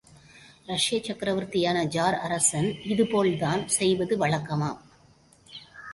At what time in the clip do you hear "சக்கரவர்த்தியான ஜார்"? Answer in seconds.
1.03-2.17